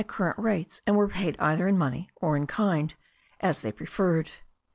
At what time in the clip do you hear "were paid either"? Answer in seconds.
0.97-1.67